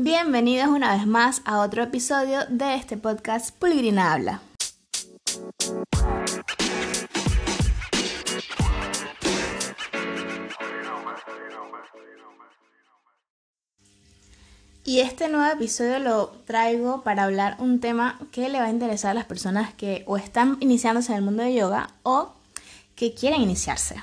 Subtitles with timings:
[0.00, 4.40] Bienvenidos una vez más a otro episodio de este podcast Pulgrina Habla.
[14.84, 19.10] Y este nuevo episodio lo traigo para hablar un tema que le va a interesar
[19.10, 22.34] a las personas que o están iniciándose en el mundo de yoga o
[22.94, 23.96] que quieren iniciarse.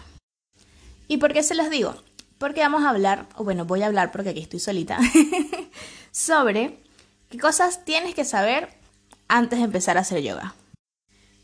[1.07, 1.95] ¿Y por qué se los digo?
[2.37, 4.99] Porque vamos a hablar, o bueno, voy a hablar porque aquí estoy solita,
[6.15, 6.79] sobre
[7.29, 8.69] qué cosas tienes que saber
[9.27, 10.55] antes de empezar a hacer yoga.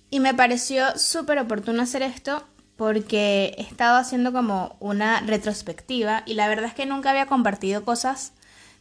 [0.10, 2.42] Y me pareció súper oportuno hacer esto
[2.78, 7.84] porque he estado haciendo como una retrospectiva y la verdad es que nunca había compartido
[7.84, 8.32] cosas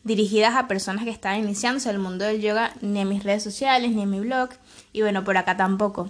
[0.05, 3.91] dirigidas a personas que están iniciándose el mundo del yoga, ni en mis redes sociales,
[3.91, 4.51] ni en mi blog,
[4.93, 6.09] y bueno, por acá tampoco.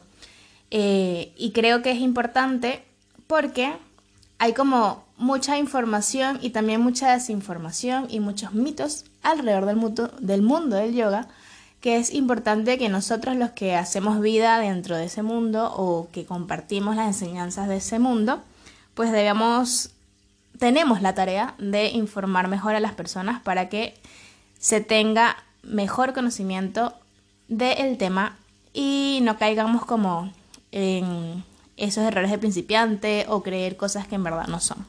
[0.71, 2.85] Eh, y creo que es importante
[3.27, 3.73] porque
[4.39, 10.43] hay como mucha información y también mucha desinformación y muchos mitos alrededor del mundo, del
[10.43, 11.29] mundo del yoga,
[11.81, 16.27] que es importante que nosotros los que hacemos vida dentro de ese mundo o que
[16.27, 18.43] compartimos las enseñanzas de ese mundo,
[18.95, 19.91] pues debemos
[20.59, 23.95] tenemos la tarea de informar mejor a las personas para que
[24.59, 26.93] se tenga mejor conocimiento
[27.49, 28.37] del tema
[28.75, 30.31] y no caigamos como
[30.71, 31.43] en
[31.79, 34.87] esos errores de principiante o creer cosas que en verdad no son.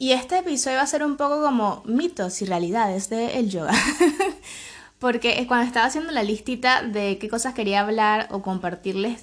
[0.00, 3.74] Y este episodio va a ser un poco como mitos y realidades del yoga.
[4.98, 9.20] Porque cuando estaba haciendo la listita de qué cosas quería hablar o compartirles,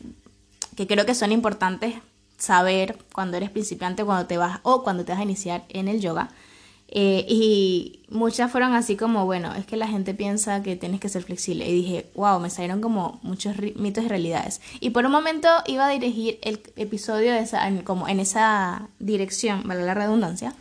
[0.76, 1.96] que creo que son importantes
[2.38, 6.00] saber cuando eres principiante cuando te vas o cuando te vas a iniciar en el
[6.00, 6.30] yoga.
[6.90, 11.10] Eh, y muchas fueron así como, bueno, es que la gente piensa que tienes que
[11.10, 11.68] ser flexible.
[11.68, 14.62] Y dije, wow, me salieron como muchos mitos y realidades.
[14.80, 19.64] Y por un momento iba a dirigir el episodio de esa, como en esa dirección,
[19.66, 20.54] vale la redundancia.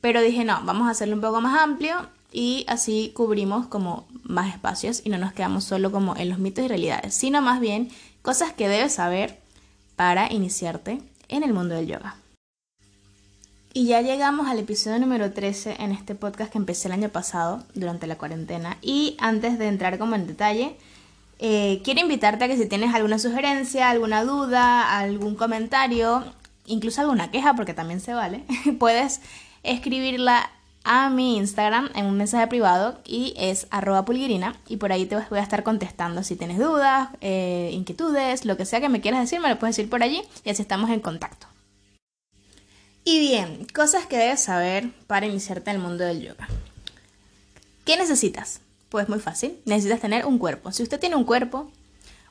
[0.00, 4.52] Pero dije, no, vamos a hacerlo un poco más amplio y así cubrimos como más
[4.52, 7.90] espacios y no nos quedamos solo como en los mitos y realidades, sino más bien
[8.22, 9.38] cosas que debes saber
[9.96, 12.16] para iniciarte en el mundo del yoga.
[13.74, 17.62] Y ya llegamos al episodio número 13 en este podcast que empecé el año pasado
[17.74, 18.78] durante la cuarentena.
[18.82, 20.76] Y antes de entrar como en detalle,
[21.38, 26.24] eh, quiero invitarte a que si tienes alguna sugerencia, alguna duda, algún comentario,
[26.66, 28.44] incluso alguna queja, porque también se vale,
[28.78, 29.20] puedes
[29.70, 30.50] escribirla
[30.84, 35.16] a mi Instagram en un mensaje privado y es arroba pulguirina y por ahí te
[35.16, 39.20] voy a estar contestando si tienes dudas, eh, inquietudes, lo que sea que me quieras
[39.20, 41.46] decir, me lo puedes decir por allí y así estamos en contacto.
[43.04, 46.48] Y bien, cosas que debes saber para iniciarte en el mundo del yoga.
[47.84, 48.60] ¿Qué necesitas?
[48.88, 50.72] Pues muy fácil, necesitas tener un cuerpo.
[50.72, 51.70] Si usted tiene un cuerpo,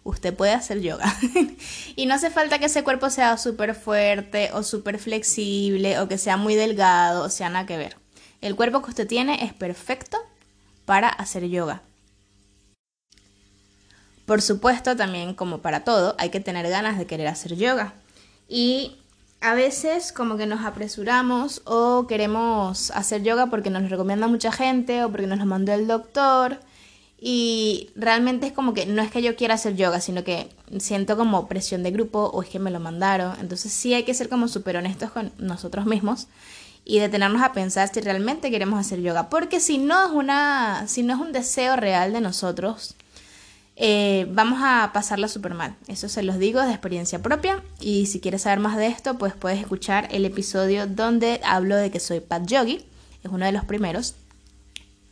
[0.08, 1.14] usted puede hacer yoga.
[1.96, 6.18] y no hace falta que ese cuerpo sea súper fuerte o súper flexible o que
[6.18, 7.98] sea muy delgado o sea nada que ver.
[8.42, 10.18] El cuerpo que usted tiene es perfecto
[10.86, 11.82] para hacer yoga.
[14.26, 17.94] Por supuesto, también como para todo, hay que tener ganas de querer hacer yoga.
[18.48, 18.98] Y
[19.42, 24.52] a veces como que nos apresuramos o queremos hacer yoga porque nos lo recomienda mucha
[24.52, 26.60] gente o porque nos lo mandó el doctor.
[27.20, 31.18] Y realmente es como que no es que yo quiera hacer yoga, sino que siento
[31.18, 33.36] como presión de grupo o es que me lo mandaron.
[33.40, 36.28] Entonces sí hay que ser como súper honestos con nosotros mismos
[36.86, 39.30] y detenernos a pensar si realmente queremos hacer yoga.
[39.30, 42.96] Porque si no es, una, si no es un deseo real de nosotros,
[43.76, 45.76] eh, vamos a pasarla súper mal.
[45.88, 47.64] Eso se los digo de experiencia propia.
[47.80, 51.90] Y si quieres saber más de esto, pues puedes escuchar el episodio donde hablo de
[51.92, 52.86] que soy Pat Yogi.
[53.24, 54.16] Es uno de los primeros.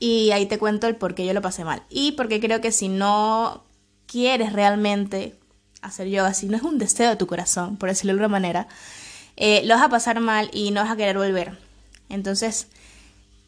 [0.07, 1.81] Y ahí te cuento el por qué yo lo pasé mal.
[1.89, 3.63] Y porque creo que si no
[4.05, 5.35] quieres realmente
[5.81, 8.67] hacer yoga, si no es un deseo de tu corazón, por decirlo de alguna manera,
[9.35, 11.57] eh, lo vas a pasar mal y no vas a querer volver.
[12.07, 12.67] Entonces,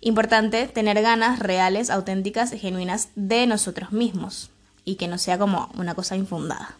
[0.01, 4.49] importante tener ganas reales, auténticas genuinas de nosotros mismos
[4.83, 6.75] y que no sea como una cosa infundada.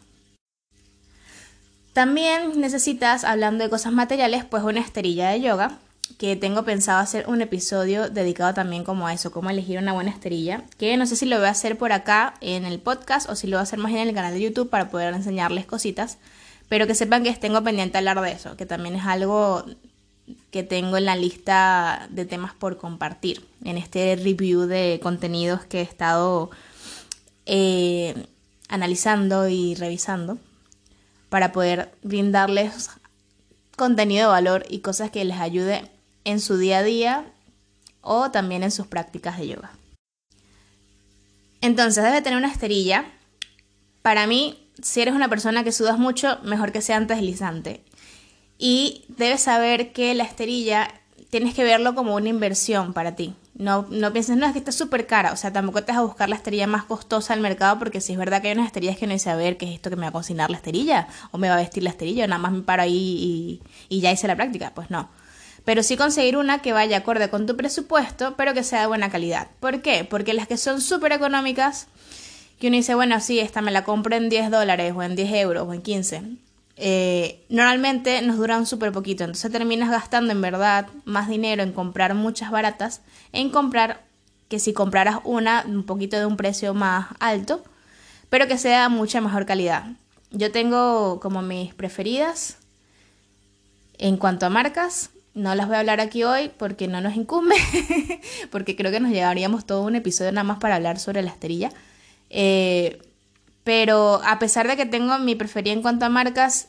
[1.94, 5.78] También necesitas, hablando de cosas materiales, pues una esterilla de yoga,
[6.18, 10.10] que tengo pensado hacer un episodio dedicado también como a eso, cómo elegir una buena
[10.10, 13.36] esterilla, que no sé si lo voy a hacer por acá en el podcast o
[13.36, 16.18] si lo voy a hacer más en el canal de YouTube para poder enseñarles cositas,
[16.70, 19.66] pero que sepan que tengo pendiente hablar de eso, que también es algo
[20.52, 25.80] que tengo en la lista de temas por compartir en este review de contenidos que
[25.80, 26.50] he estado
[27.46, 28.28] eh,
[28.68, 30.38] analizando y revisando
[31.30, 32.90] para poder brindarles
[33.78, 35.90] contenido de valor y cosas que les ayude
[36.28, 37.26] en su día a día
[38.02, 39.72] o también en sus prácticas de yoga.
[41.62, 43.06] Entonces debe tener una esterilla.
[44.02, 47.82] Para mí, si eres una persona que sudas mucho, mejor que sea antideslizante.
[48.58, 50.90] Y debes saber que la esterilla
[51.30, 53.34] tienes que verlo como una inversión para ti.
[53.56, 55.32] No, no pienses, no, es que está súper cara.
[55.32, 58.12] O sea, tampoco te vas a buscar la esterilla más costosa del mercado porque si
[58.12, 59.96] es verdad que hay unas esterillas que no dice, a ver, ¿qué es esto que
[59.96, 61.08] me va a cocinar la esterilla?
[61.32, 62.26] ¿O me va a vestir la esterilla?
[62.26, 64.74] O nada más me paro ahí y ya hice la práctica.
[64.76, 65.10] Pues no.
[65.68, 69.10] Pero sí conseguir una que vaya acorde con tu presupuesto, pero que sea de buena
[69.10, 69.50] calidad.
[69.60, 70.08] ¿Por qué?
[70.10, 71.88] Porque las que son súper económicas,
[72.58, 75.34] que uno dice, bueno, sí, esta me la compro en 10 dólares o en 10
[75.34, 76.22] euros o en 15
[76.78, 82.14] eh, normalmente nos duran súper poquito, entonces terminas gastando en verdad más dinero en comprar
[82.14, 83.02] muchas baratas,
[83.34, 84.06] en comprar
[84.48, 87.62] que si compraras una un poquito de un precio más alto,
[88.30, 89.88] pero que sea mucha mejor calidad.
[90.32, 92.58] Yo tengo como mis preferidas
[93.98, 97.56] en cuanto a marcas, no las voy a hablar aquí hoy porque no nos incumbe,
[98.52, 101.72] porque creo que nos llevaríamos todo un episodio nada más para hablar sobre la esterilla.
[102.30, 103.00] Eh,
[103.64, 106.68] pero a pesar de que tengo mi preferida en cuanto a marcas,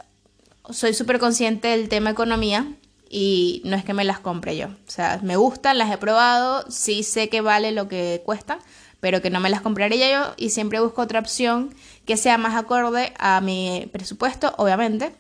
[0.69, 2.71] soy súper consciente del tema economía
[3.09, 4.67] y no es que me las compre yo.
[4.67, 8.59] O sea, me gustan, las he probado, sí sé que vale lo que cuestan,
[9.01, 11.75] pero que no me las compraría yo y siempre busco otra opción
[12.05, 15.13] que sea más acorde a mi presupuesto, obviamente,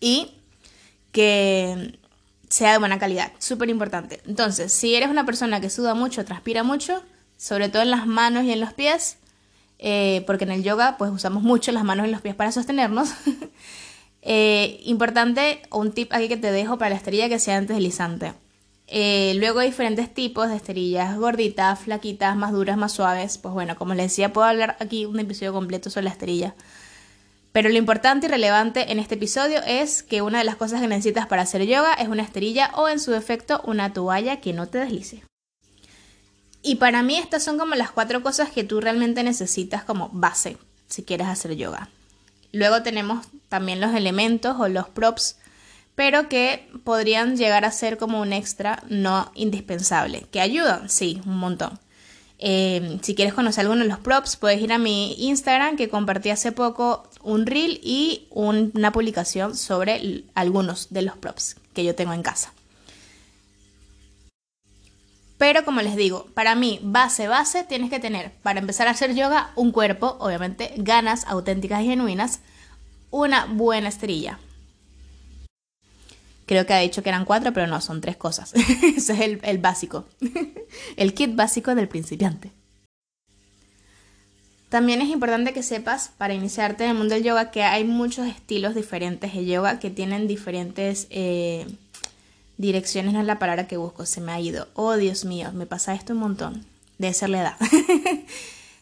[0.00, 0.32] y
[1.12, 1.98] que
[2.50, 4.20] sea de buena calidad, súper importante.
[4.26, 7.02] Entonces, si eres una persona que suda mucho, transpira mucho,
[7.36, 9.16] sobre todo en las manos y en los pies,
[9.78, 13.10] eh, porque en el yoga pues usamos mucho las manos y los pies para sostenernos.
[14.22, 18.34] eh, importante, un tip aquí que te dejo para la esterilla que sea antes deslizante.
[18.92, 23.38] Eh, luego hay diferentes tipos de esterillas, gorditas, flaquitas, más duras, más suaves.
[23.38, 26.54] Pues bueno, como les decía, puedo hablar aquí un episodio completo sobre la esterilla.
[27.52, 30.86] Pero lo importante y relevante en este episodio es que una de las cosas que
[30.86, 34.68] necesitas para hacer yoga es una esterilla o en su defecto una toalla que no
[34.68, 35.24] te deslice.
[36.62, 40.58] Y para mí estas son como las cuatro cosas que tú realmente necesitas como base
[40.88, 41.88] si quieres hacer yoga.
[42.52, 45.38] Luego tenemos también los elementos o los props,
[45.94, 50.26] pero que podrían llegar a ser como un extra no indispensable.
[50.30, 50.88] ¿Que ayudan?
[50.88, 51.78] Sí, un montón.
[52.38, 56.30] Eh, si quieres conocer alguno de los props, puedes ir a mi Instagram que compartí
[56.30, 62.12] hace poco un reel y una publicación sobre algunos de los props que yo tengo
[62.12, 62.52] en casa.
[65.38, 69.14] Pero como les digo, para mí, base, base, tienes que tener, para empezar a hacer
[69.14, 72.40] yoga, un cuerpo, obviamente, ganas auténticas y genuinas,
[73.10, 74.38] una buena esterilla.
[76.44, 78.52] Creo que ha dicho que eran cuatro, pero no, son tres cosas.
[78.54, 80.04] Ese es el, el básico.
[80.96, 82.52] el kit básico del principiante.
[84.70, 88.26] También es importante que sepas, para iniciarte en el mundo del yoga, que hay muchos
[88.26, 91.06] estilos diferentes de yoga que tienen diferentes...
[91.10, 91.66] Eh,
[92.60, 94.68] Direcciones no es la palabra que busco, se me ha ido.
[94.74, 96.66] Oh, Dios mío, me pasa esto un montón.
[96.98, 97.56] Debe ser la edad.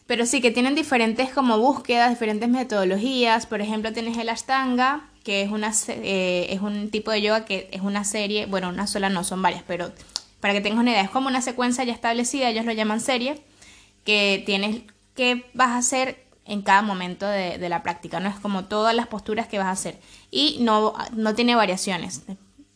[0.05, 3.45] Pero sí que tienen diferentes como búsquedas, diferentes metodologías.
[3.45, 7.69] Por ejemplo, tienes el Ashtanga, que es, una, eh, es un tipo de yoga que
[7.71, 9.93] es una serie, bueno, una sola no, son varias, pero
[10.41, 13.41] para que tengas una idea, es como una secuencia ya establecida, ellos lo llaman serie,
[14.03, 14.81] que tienes
[15.19, 19.07] que vas a hacer en cada momento de, la práctica, no es como todas las
[19.07, 19.99] posturas que vas a hacer.
[20.31, 22.23] Y no, no tiene variaciones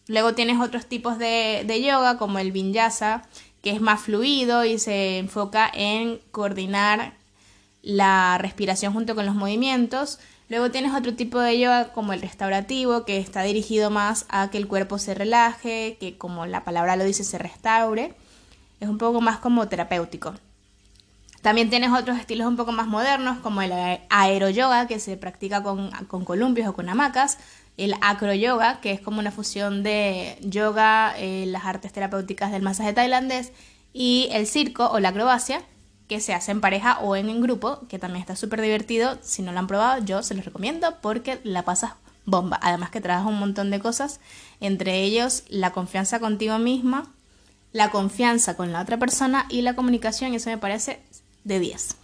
[0.07, 3.21] Luego tienes otros tipos de, yoga como el vinyasa,
[3.61, 7.13] que es más fluido y se enfoca en coordinar
[7.81, 10.19] la respiración junto con los movimientos.
[10.49, 14.57] Luego tienes otro tipo de yoga como el restaurativo, que está dirigido más a que
[14.57, 18.13] el cuerpo se relaje, que como la palabra lo dice, se restaure.
[18.81, 20.33] Es un poco más como terapéutico.
[21.43, 23.73] También tienes otros estilos un poco más modernos, como el
[24.09, 27.37] aeroyoga, que se practica con, con columpios o con hamacas
[27.77, 32.93] el acro-yoga, que es como una fusión de yoga, eh, las artes terapéuticas del masaje
[32.93, 33.51] tailandés,
[33.91, 35.61] y el circo o la acrobacia,
[36.07, 39.17] que se hace en pareja o en, grupo, que también está súper divertido.
[39.21, 41.93] Si no lo han probado, yo se los recomiendo porque la pasas
[42.25, 42.57] bomba.
[42.61, 44.19] Además que trabajas un montón de cosas,
[44.61, 47.11] entre ellos la confianza contigo misma,
[47.71, 51.01] la confianza con la otra persona y la comunicación, y eso me parece
[51.43, 51.97] de 10.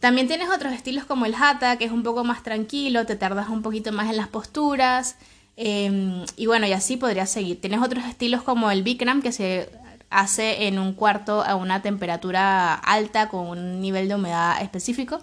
[0.00, 3.48] También tienes otros estilos como el hatha, que es un poco más tranquilo, te tardas
[3.48, 5.16] un poquito más en las posturas.
[5.56, 7.60] Em, y bueno, y así podrías seguir.
[7.60, 9.68] Tienes otros estilos como el Bikram, que se
[10.10, 15.20] hace en un cuarto a una temperatura alta con un nivel de humedad específico.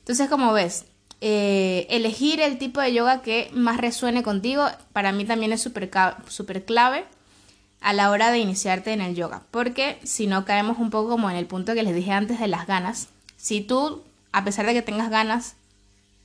[0.00, 0.86] Entonces, como ves,
[1.20, 6.64] eh, elegir el tipo de yoga que más resuene contigo, para mí también es súper
[6.64, 7.04] clave
[7.80, 9.42] a la hora de iniciarte en el yoga.
[9.50, 12.48] Porque si no caemos un poco como en el punto que les dije antes de
[12.48, 13.08] las ganas.
[13.36, 15.54] Si tú a pesar de que tengas ganas,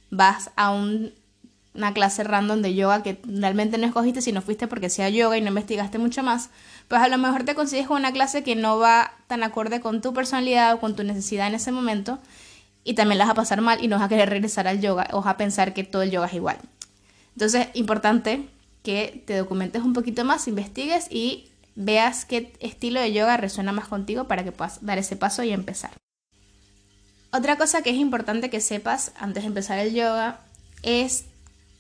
[0.10, 4.90] vas a una clase random de yoga que realmente no escogiste si no fuiste porque
[4.90, 6.50] sea yoga y no investigaste mucho más,
[6.88, 10.02] pues a lo mejor te consigues con una clase que no va tan acorde con
[10.02, 12.20] tu personalidad o con tu necesidad en ese momento
[12.84, 15.08] y también la vas a pasar mal y no vas a querer regresar al yoga
[15.12, 16.58] o vas a pensar que todo el yoga es igual.
[17.36, 18.48] Entonces, importante
[18.84, 23.88] que te documentes un poquito más, investigues y veas qué estilo de yoga resuena más
[23.88, 25.92] contigo para que puedas dar ese paso y empezar.
[27.32, 30.42] Otra cosa que es importante que sepas antes de empezar el yoga
[30.84, 31.26] es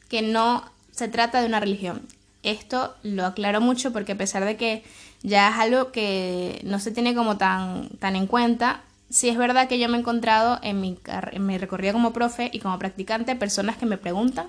[0.09, 2.07] que no se trata de una religión.
[2.41, 4.83] Esto lo aclaro mucho porque a pesar de que
[5.21, 9.67] ya es algo que no se tiene como tan, tan en cuenta, sí es verdad
[9.67, 10.97] que yo me he encontrado en mi,
[11.31, 14.47] en mi recorrido como profe y como practicante personas que me preguntan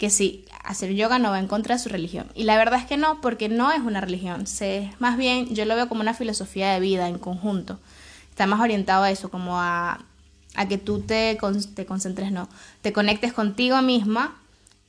[0.00, 2.26] que si hacer yoga no va en contra de su religión.
[2.34, 4.46] Y la verdad es que no, porque no es una religión.
[4.46, 7.78] Se, más bien yo lo veo como una filosofía de vida en conjunto.
[8.30, 10.00] Está más orientado a eso, como a,
[10.54, 11.38] a que tú te,
[11.74, 12.48] te concentres, no,
[12.80, 14.39] te conectes contigo misma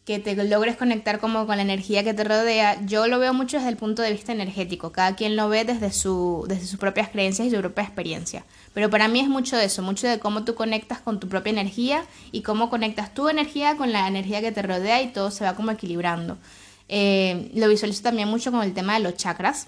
[0.06, 3.58] que te logres conectar como con la energía que te rodea, yo lo veo mucho
[3.58, 7.10] desde el punto de vista energético, cada quien lo ve desde, su, desde sus propias
[7.10, 8.44] creencias y su propia experiencia.
[8.74, 11.52] Pero para mí es mucho de eso, mucho de cómo tú conectas con tu propia
[11.52, 15.44] energía y cómo conectas tu energía con la energía que te rodea y todo se
[15.44, 16.40] va como equilibrando.
[16.88, 19.68] Eh, lo visualizo también mucho con el tema de los chakras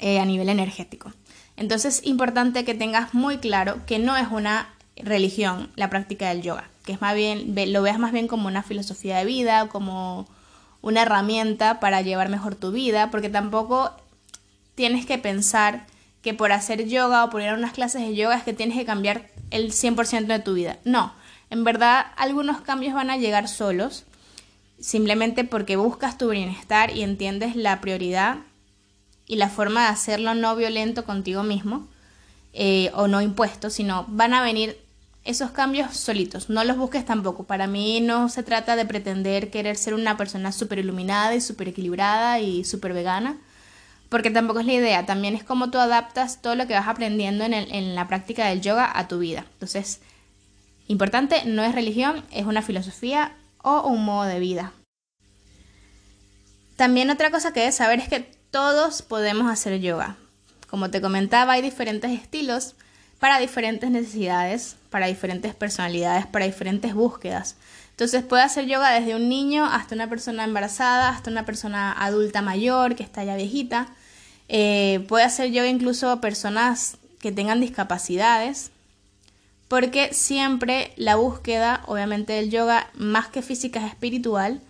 [0.00, 1.12] eh, a nivel energético.
[1.56, 6.42] Entonces es importante que tengas muy claro que no es una religión la práctica del
[6.42, 10.26] yoga es más bien, lo veas más bien como una filosofía de vida, como
[10.82, 13.92] una herramienta para llevar mejor tu vida, porque tampoco
[14.74, 15.86] tienes que pensar
[16.22, 18.76] que por hacer yoga o por ir a unas clases de yoga es que tienes
[18.76, 20.78] que cambiar el 100% de tu vida.
[20.84, 21.12] No,
[21.50, 24.04] en verdad algunos cambios van a llegar solos,
[24.78, 28.38] simplemente porque buscas tu bienestar y entiendes la prioridad
[29.26, 31.88] y la forma de hacerlo no violento contigo mismo
[32.52, 34.78] eh, o no impuesto, sino van a venir
[35.24, 37.44] esos cambios solitos, no los busques tampoco.
[37.44, 41.68] Para mí no se trata de pretender querer ser una persona súper iluminada y súper
[41.68, 43.38] equilibrada y súper vegana,
[44.08, 45.06] porque tampoco es la idea.
[45.06, 48.62] También es como tú adaptas todo lo que vas aprendiendo en, en la práctica del
[48.62, 49.44] yoga a tu vida.
[49.52, 50.00] Entonces,
[50.88, 54.72] importante, no es religión, es una filosofía o un modo de vida.
[56.76, 60.16] También otra cosa que debes saber es que todos podemos hacer yoga.
[60.70, 62.74] Como te comentaba, hay diferentes estilos
[63.20, 67.54] para diferentes necesidades, para diferentes personalidades, para diferentes búsquedas.
[67.90, 72.40] Entonces puede hacer yoga desde un niño hasta una persona embarazada, hasta una persona adulta
[72.40, 73.88] mayor que está ya viejita.
[74.48, 78.70] Eh, puede hacer yoga incluso personas que tengan discapacidades,
[79.68, 84.62] porque siempre la búsqueda, obviamente, del yoga, más que física, es espiritual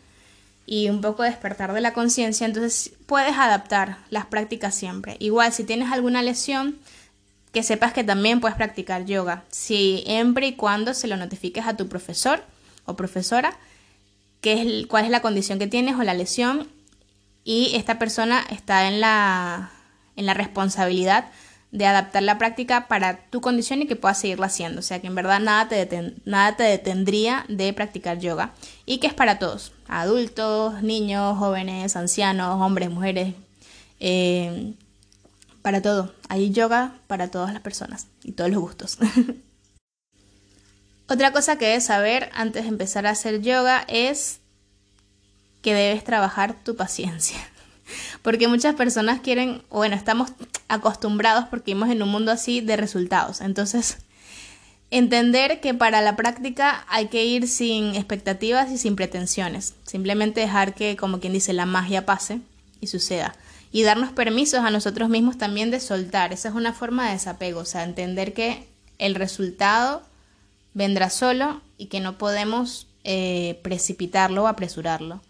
[0.66, 5.16] y un poco despertar de la conciencia, entonces puedes adaptar las prácticas siempre.
[5.20, 6.78] Igual, si tienes alguna lesión,
[7.52, 11.88] que sepas que también puedes practicar yoga, siempre y cuando se lo notifiques a tu
[11.88, 12.44] profesor
[12.84, 13.58] o profesora,
[14.40, 16.68] qué es, cuál es la condición que tienes o la lesión,
[17.44, 19.70] y esta persona está en la,
[20.16, 21.30] en la responsabilidad
[21.72, 24.80] de adaptar la práctica para tu condición y que puedas seguirla haciendo.
[24.80, 28.54] O sea que en verdad nada te, nada te detendría de practicar yoga.
[28.86, 33.34] Y que es para todos, adultos, niños, jóvenes, ancianos, hombres, mujeres.
[34.00, 34.74] Eh,
[35.62, 36.14] para todo.
[36.28, 38.98] Hay yoga para todas las personas y todos los gustos.
[41.08, 44.38] Otra cosa que debes saber antes de empezar a hacer yoga es
[45.60, 47.38] que debes trabajar tu paciencia.
[48.22, 50.30] Porque muchas personas quieren, bueno, estamos
[50.68, 53.40] acostumbrados porque vivimos en un mundo así de resultados.
[53.40, 53.98] Entonces,
[54.92, 59.74] entender que para la práctica hay que ir sin expectativas y sin pretensiones.
[59.84, 62.40] Simplemente dejar que, como quien dice, la magia pase
[62.80, 63.34] y suceda
[63.72, 66.32] y darnos permisos a nosotros mismos también de soltar.
[66.32, 68.66] Esa es una forma de desapego, o sea, entender que
[68.98, 70.02] el resultado
[70.74, 75.20] vendrá solo y que no podemos eh, precipitarlo o apresurarlo.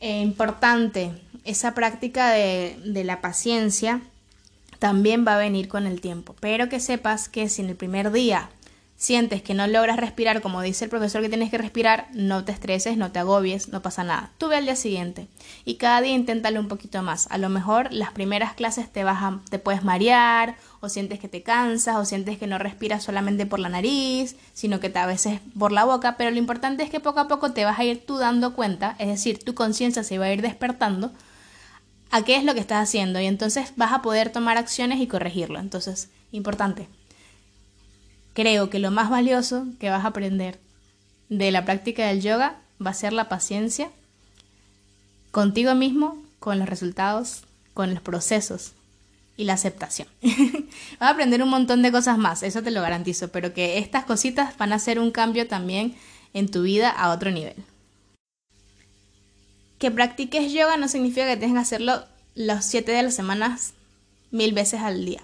[0.00, 1.12] Eh, importante,
[1.44, 4.02] esa práctica de, de la paciencia
[4.78, 8.12] también va a venir con el tiempo, pero que sepas que si en el primer
[8.12, 8.50] día
[8.96, 12.52] sientes que no logras respirar como dice el profesor que tienes que respirar, no te
[12.52, 14.30] estreses, no te agobies, no pasa nada.
[14.38, 15.28] Tú ve al día siguiente
[15.64, 17.26] y cada día inténtalo un poquito más.
[17.30, 21.42] A lo mejor las primeras clases te, vas te puedes marear o sientes que te
[21.42, 25.72] cansas o sientes que no respiras solamente por la nariz, sino que a veces por
[25.72, 28.18] la boca, pero lo importante es que poco a poco te vas a ir tú
[28.18, 31.12] dando cuenta, es decir, tu conciencia se va a ir despertando
[32.10, 35.08] a qué es lo que estás haciendo y entonces vas a poder tomar acciones y
[35.08, 35.58] corregirlo.
[35.58, 36.88] Entonces, importante,
[38.34, 40.58] Creo que lo más valioso que vas a aprender
[41.28, 43.90] de la práctica del yoga va a ser la paciencia
[45.30, 48.72] contigo mismo, con los resultados, con los procesos
[49.36, 50.08] y la aceptación.
[50.22, 54.04] vas a aprender un montón de cosas más, eso te lo garantizo, pero que estas
[54.04, 55.94] cositas van a hacer un cambio también
[56.32, 57.56] en tu vida a otro nivel.
[59.78, 63.74] Que practiques yoga no significa que tengas que hacerlo los siete de las semanas
[64.34, 65.22] mil veces al día.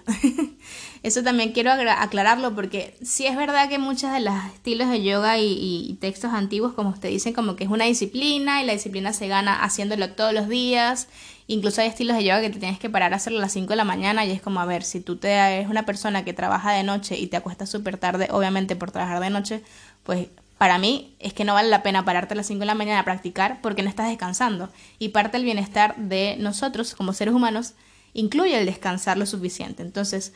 [1.03, 5.37] Eso también quiero aclararlo porque sí es verdad que muchos de los estilos de yoga
[5.37, 9.27] y, textos antiguos, como usted dice, como que es una disciplina y la disciplina se
[9.27, 11.09] gana haciéndolo todos los días.
[11.47, 13.67] Incluso hay estilos de yoga que te tienes que parar a hacerlo a las 5
[13.67, 16.31] de la mañana y es como, a ver, si tú te eres una persona que
[16.31, 19.61] trabaja de noche y te acuestas súper tarde, obviamente por trabajar de noche,
[20.03, 20.27] pues
[20.57, 22.99] para mí es que no vale la pena pararte a las 5 de la mañana
[22.99, 24.69] a practicar porque no estás descansando.
[24.99, 27.73] Y parte del bienestar de nosotros como seres humanos
[28.13, 29.83] incluye el descansar lo suficiente.
[29.83, 30.33] Entonces,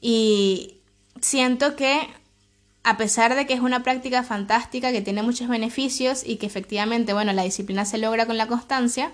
[0.00, 0.78] y
[1.20, 2.08] siento que
[2.86, 7.12] a pesar de que es una práctica fantástica, que tiene muchos beneficios y que efectivamente,
[7.12, 9.10] bueno, la disciplina se logra con la constancia,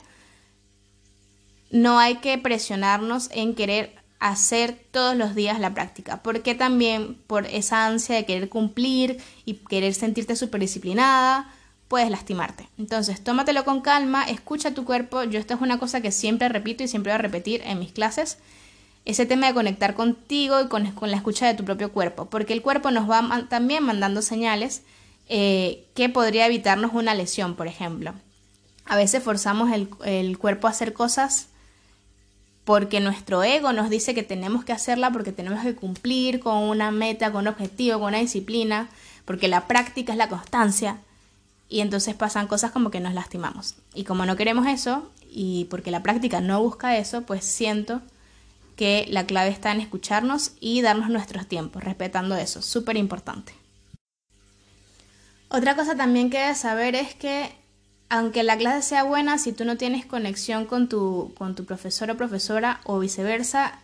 [1.71, 7.47] no hay que presionarnos en querer hacer todos los días la práctica, porque también por
[7.47, 11.51] esa ansia de querer cumplir y querer sentirte súper disciplinada,
[11.93, 12.71] puedes lastimarte.
[12.79, 15.25] Entonces, tómatelo con calma, escucha tu cuerpo.
[15.25, 17.93] Yo esto es una cosa que siempre repito y siempre voy a repetir en mis
[17.93, 18.39] clases.
[19.05, 22.63] Ese tema de conectar contigo y con, la escucha de tu propio cuerpo, porque el
[22.63, 24.85] cuerpo nos va también mandando señales
[25.29, 28.15] eh, que podría evitarnos una lesión, por ejemplo.
[28.87, 31.49] A veces forzamos el, el cuerpo a hacer cosas
[32.65, 36.91] porque nuestro ego nos dice que tenemos que hacerla porque tenemos que cumplir con una
[36.91, 38.89] meta, con un objetivo, con una disciplina,
[39.27, 40.97] porque la práctica es la constancia
[41.73, 43.77] y entonces pasan cosas como que nos lastimamos.
[43.95, 48.03] Y como no queremos eso, y porque la práctica no busca eso, pues siento
[48.77, 53.55] que la clave está en escucharnos y darnos nuestros tiempos, respetando eso, súper importante.
[55.49, 57.51] Otra cosa también que debes saber es que
[58.11, 62.11] aunque la clase sea buena, si tú no tienes conexión con tu, con tu profesor
[62.11, 63.79] o profesora o viceversa,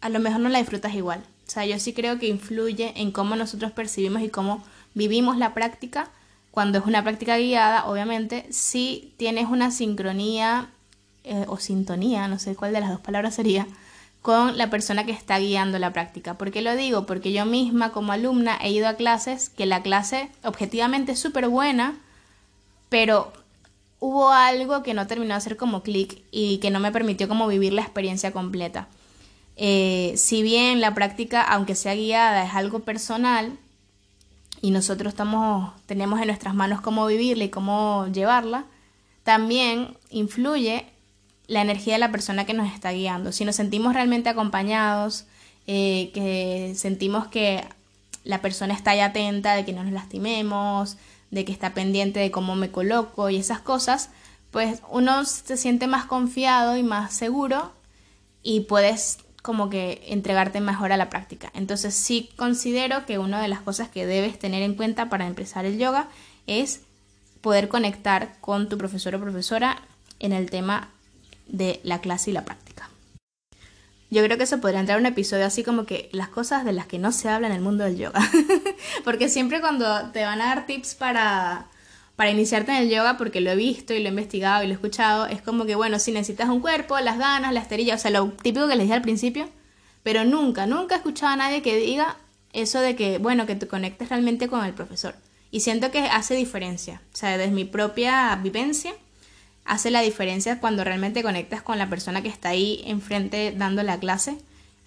[0.00, 1.24] a lo mejor no la disfrutas igual.
[1.48, 4.62] O sea, yo sí creo que influye en cómo nosotros percibimos y cómo
[4.94, 6.08] vivimos la práctica
[6.52, 10.70] cuando es una práctica guiada, obviamente, si tienes una sincronía
[11.24, 13.66] eh, o sintonía, no sé cuál de las dos palabras sería,
[14.20, 16.34] con la persona que está guiando la práctica.
[16.34, 17.06] ¿Por qué lo digo?
[17.06, 21.48] Porque yo misma como alumna he ido a clases que la clase objetivamente es súper
[21.48, 21.96] buena,
[22.90, 23.32] pero
[23.98, 27.48] hubo algo que no terminó de hacer como clic y que no me permitió como
[27.48, 28.88] vivir la experiencia completa.
[29.56, 33.58] Eh, si bien la práctica, aunque sea guiada, es algo personal,
[34.62, 38.64] y nosotros tenemos en nuestras manos cómo vivirla y cómo llevarla,
[39.24, 40.86] también influye
[41.48, 43.32] la energía de la persona que nos está guiando.
[43.32, 45.26] Si nos sentimos realmente acompañados,
[45.66, 47.64] eh, que sentimos que
[48.22, 50.96] la persona está ahí atenta, de que no nos lastimemos,
[51.32, 54.10] de que está pendiente de cómo me coloco y esas cosas,
[54.52, 57.72] pues uno se siente más confiado y más seguro
[58.44, 61.50] y puedes como que entregarte mejor a la práctica.
[61.54, 65.64] Entonces sí considero que una de las cosas que debes tener en cuenta para empezar
[65.64, 66.08] el yoga
[66.46, 66.82] es
[67.40, 69.82] poder conectar con tu profesor o profesora
[70.20, 70.90] en el tema
[71.48, 72.88] de la clase y la práctica.
[74.10, 76.86] Yo creo que eso podría entrar un episodio así como que las cosas de las
[76.86, 78.20] que no se habla en el mundo del yoga.
[79.04, 81.66] Porque siempre cuando te van a dar tips para
[82.22, 84.74] para iniciarte en el yoga, porque lo he visto y lo he investigado y lo
[84.74, 87.98] he escuchado, es como que, bueno, si necesitas un cuerpo, las ganas, la esterilla, o
[87.98, 89.48] sea, lo típico que les dije al principio,
[90.04, 92.18] pero nunca, nunca he escuchado a nadie que diga
[92.52, 95.16] eso de que, bueno, que te conectes realmente con el profesor.
[95.50, 98.94] Y siento que hace diferencia, o sea, desde mi propia vivencia,
[99.64, 103.98] hace la diferencia cuando realmente conectas con la persona que está ahí enfrente dando la
[103.98, 104.38] clase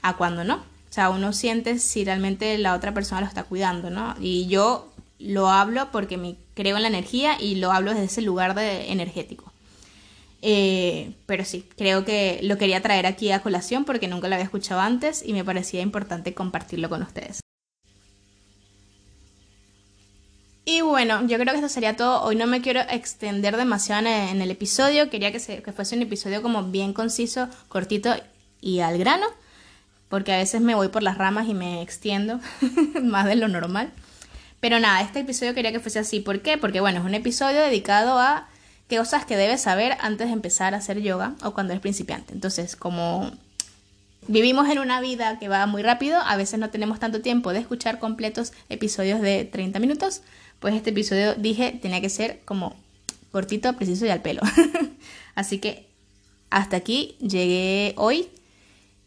[0.02, 0.56] a cuando no.
[0.56, 4.16] O sea, uno siente si realmente la otra persona lo está cuidando, ¿no?
[4.22, 8.22] Y yo lo hablo porque me creo en la energía y lo hablo desde ese
[8.22, 9.52] lugar de energético.
[10.42, 14.46] Eh, pero sí, creo que lo quería traer aquí a colación porque nunca lo había
[14.46, 17.40] escuchado antes y me parecía importante compartirlo con ustedes.
[20.66, 22.24] Y bueno, yo creo que eso sería todo.
[22.24, 25.12] Hoy no me quiero extender demasiado en el episodio.
[25.12, 28.16] Quería que, que fuese un episodio como bien conciso, cortito
[28.62, 29.28] y al grano.
[30.10, 32.40] Porque a veces me voy por las ramas y me extiendo
[33.04, 33.94] más de lo normal.
[34.66, 36.22] Pero nada, este episodio quería que fuese así.
[36.22, 36.58] ¿Por qué?
[36.58, 38.50] Porque bueno, es un episodio dedicado a
[38.88, 42.34] qué cosas que debes saber antes de empezar a hacer yoga o cuando eres principiante.
[42.34, 43.32] Entonces, como
[44.28, 47.60] vivimos en una vida que va muy rápido, a veces no tenemos tanto tiempo de
[47.60, 50.24] escuchar completos episodios de 30 minutos,
[50.60, 52.76] pues este episodio dije tenía que ser como
[53.32, 54.42] cortito, preciso y al pelo.
[55.36, 55.88] Así que
[56.50, 58.30] hasta aquí llegué hoy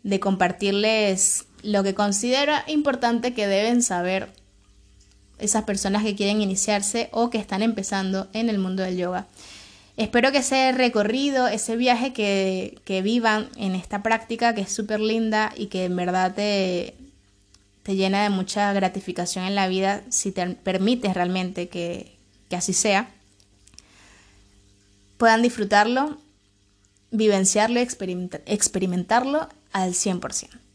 [0.04, 4.38] de compartirles lo que considero importante que deben saber
[5.38, 9.26] esas personas que quieren iniciarse o que están empezando en el mundo del yoga.
[9.96, 15.52] Espero que ese recorrido, ese viaje que, vivan en esta práctica que es súper linda
[15.56, 16.94] y que en verdad te,
[17.82, 22.16] te llena de mucha gratificación en la vida si te permites realmente que,
[22.48, 23.08] que así sea,
[25.16, 26.18] puedan disfrutarlo,
[27.10, 30.67] vivenciarlo y experimentarlo al 100%.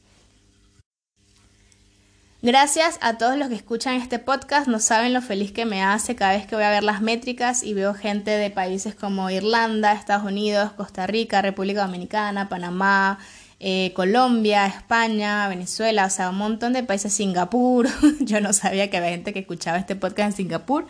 [2.45, 6.13] Gracias a todos los que escuchan este podcast, no saben lo feliz que me hace
[6.17, 9.93] cada vez que voy a ver las métricas y veo gente de países como Irlanda,
[9.93, 13.17] Estados Unidos, Costa Rica, República Dominicana, Panamá,
[13.61, 17.87] eh, Colombia, España, Venezuela, o sea, un montón de países, Singapur.
[18.19, 20.85] Yo no sabía que había gente que escuchaba este podcast en Singapur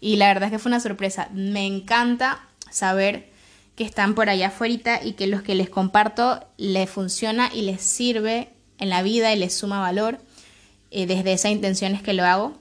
[0.00, 1.30] y la verdad es que fue una sorpresa.
[1.32, 3.28] Me encanta saber
[3.74, 7.82] que están por allá afuera y que los que les comparto les funciona y les
[7.82, 10.20] sirve en la vida y les suma valor.
[10.92, 12.52] Desde esa intención es que lo hago,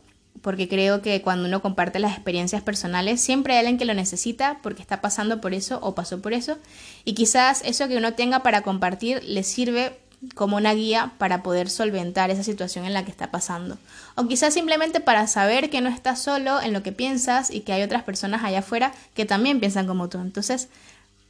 [0.42, 4.60] porque creo que cuando uno comparte las experiencias personales, siempre hay alguien que lo necesita
[4.64, 6.58] porque está pasando por eso o pasó por eso,
[7.06, 9.98] y quizás eso que uno tenga para compartir le sirve
[10.36, 13.78] como una guía para poder solventar esa situación en la que está pasando.
[14.16, 17.74] O quizás simplemente para saber que no estás solo en lo que piensas y que
[17.74, 20.20] hay otras personas allá afuera que también piensan como tú.
[20.20, 20.70] Entonces,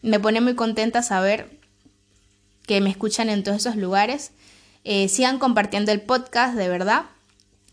[0.02, 1.50] me pone muy contenta saber
[2.68, 4.32] que me escuchan en todos esos lugares
[4.84, 7.06] eh, sigan compartiendo el podcast de verdad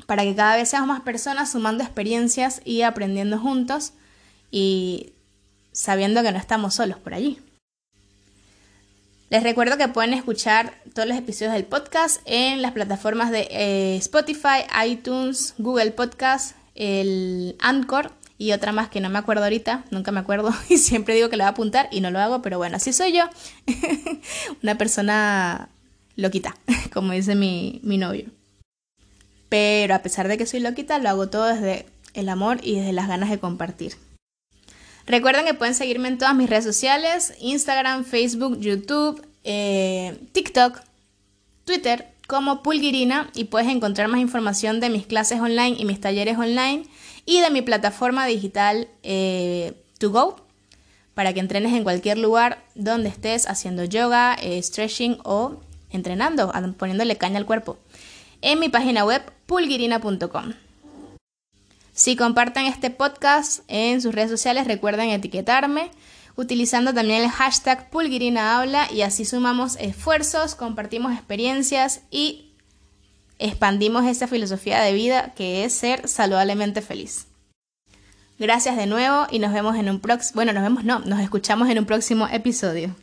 [0.06, 3.92] para que cada vez seamos más personas sumando experiencias y aprendiendo juntos
[4.50, 5.12] y
[5.72, 7.38] sabiendo que no estamos solos por allí.
[9.30, 13.96] Les recuerdo que pueden escuchar todos los episodios del podcast en las plataformas de eh,
[13.96, 20.12] Spotify, iTunes, Google Podcast, el Anchor y otra más que no me acuerdo ahorita, nunca
[20.12, 22.56] me acuerdo y siempre digo que lo voy a apuntar y no lo hago, pero
[22.56, 23.24] bueno, así soy yo.
[24.62, 25.68] Una persona
[26.18, 26.56] loquita,
[26.92, 28.26] como dice mi, mi novio.
[29.48, 32.92] Pero a pesar de que soy loquita, lo hago todo desde el amor y desde
[32.92, 33.94] las ganas de compartir.
[35.06, 40.80] Recuerden que pueden seguirme en todas mis redes sociales, Instagram, Facebook, YouTube, eh, TikTok,
[41.64, 46.36] Twitter, como Pulguirina y puedes encontrar más información de mis clases online y mis talleres
[46.36, 46.84] online
[47.24, 50.36] y de mi plataforma digital eh, To Go
[51.14, 57.16] para que entrenes en cualquier lugar donde estés haciendo yoga, eh, stretching o entrenando, poniéndole
[57.16, 57.78] caña al cuerpo,
[58.40, 60.52] en mi página web pulguirina.com.
[61.92, 65.90] Si comparten este podcast en sus redes sociales, recuerden etiquetarme
[66.38, 72.52] utilizando también el hashtag pulgirinahabla y así sumamos esfuerzos, compartimos experiencias y
[73.40, 77.26] expandimos esa filosofía de vida que es ser saludablemente feliz.
[78.38, 81.68] Gracias de nuevo y nos vemos en un próximo, bueno, nos vemos no, nos escuchamos
[81.70, 82.94] en un próximo episodio.